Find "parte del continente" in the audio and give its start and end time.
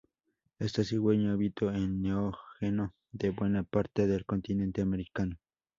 3.61-4.81